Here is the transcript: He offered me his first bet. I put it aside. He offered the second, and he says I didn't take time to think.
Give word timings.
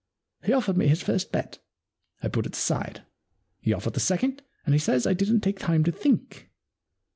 He 0.43 0.51
offered 0.51 0.77
me 0.77 0.87
his 0.87 1.03
first 1.03 1.31
bet. 1.31 1.59
I 2.23 2.27
put 2.27 2.47
it 2.47 2.55
aside. 2.55 3.03
He 3.59 3.71
offered 3.71 3.93
the 3.93 3.99
second, 3.99 4.41
and 4.65 4.73
he 4.73 4.79
says 4.79 5.05
I 5.05 5.13
didn't 5.13 5.41
take 5.41 5.59
time 5.59 5.83
to 5.83 5.91
think. 5.91 6.49